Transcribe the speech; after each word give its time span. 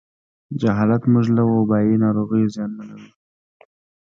جهالت 0.61 1.03
موږ 1.13 1.25
له 1.37 1.43
وبایي 1.51 1.95
ناروغیو 2.03 2.51
زیانمنوي. 2.55 3.09